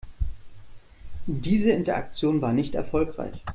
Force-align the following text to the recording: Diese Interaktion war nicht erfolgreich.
Diese 1.27 1.69
Interaktion 1.69 2.41
war 2.41 2.53
nicht 2.53 2.73
erfolgreich. 2.73 3.43